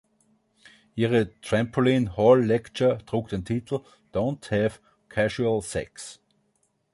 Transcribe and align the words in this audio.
Ihre 0.95 1.39
Trampoline 1.41 2.17
Hall 2.17 2.43
Lecture 2.43 3.05
trug 3.05 3.29
den 3.29 3.45
Titel 3.45 3.81
„Don't 4.13 4.49
Have 4.49 4.79
Casual 5.09 5.61
Sex“. 5.61 6.19